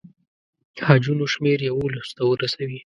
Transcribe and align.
حجونو 0.87 1.25
شمېر 1.33 1.59
یوولسو 1.69 2.11
ته 2.17 2.23
ورسوي. 2.27 2.77